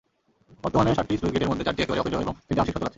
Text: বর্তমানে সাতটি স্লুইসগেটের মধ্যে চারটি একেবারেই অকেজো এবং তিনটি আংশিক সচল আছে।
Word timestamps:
বর্তমানে 0.63 0.97
সাতটি 0.97 1.13
স্লুইসগেটের 1.19 1.49
মধ্যে 1.51 1.65
চারটি 1.67 1.81
একেবারেই 1.81 2.01
অকেজো 2.03 2.17
এবং 2.25 2.33
তিনটি 2.47 2.59
আংশিক 2.61 2.75
সচল 2.75 2.85
আছে। 2.85 2.89